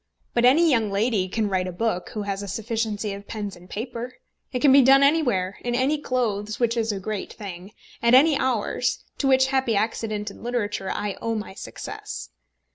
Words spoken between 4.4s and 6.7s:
It can be done anywhere; in any clothes